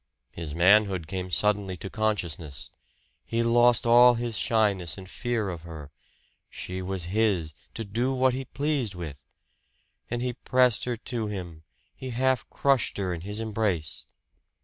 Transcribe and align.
His 0.31 0.55
manhood 0.55 1.05
came 1.05 1.29
suddenly 1.29 1.77
to 1.77 1.87
consciousness 1.87 2.71
he 3.23 3.43
lost 3.43 3.85
all 3.85 4.15
his 4.15 4.35
shyness 4.35 4.97
and 4.97 5.07
fear 5.07 5.49
of 5.49 5.61
her. 5.61 5.91
She 6.49 6.81
was 6.81 7.05
his 7.13 7.53
to 7.75 7.85
do 7.85 8.11
what 8.11 8.33
he 8.33 8.45
pleased 8.45 8.95
with! 8.95 9.23
And 10.09 10.23
he 10.23 10.33
pressed 10.33 10.85
her 10.85 10.97
to 10.97 11.27
him, 11.27 11.61
he 11.95 12.09
half 12.09 12.49
crushed 12.49 12.97
her 12.97 13.13
in 13.13 13.21
his 13.21 13.39
embrace. 13.39 14.07